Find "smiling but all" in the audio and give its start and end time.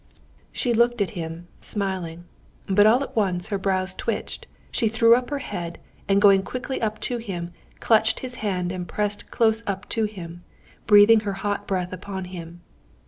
1.59-3.03